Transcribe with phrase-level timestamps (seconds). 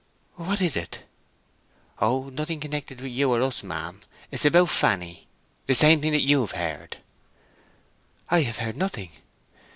[0.33, 1.03] "What is it?"
[1.99, 4.01] "Oh, nothing connected with you or us, ma'am.
[4.31, 5.27] It is about Fanny.
[5.67, 6.97] That same thing you have heard."
[8.27, 9.11] "I have heard nothing."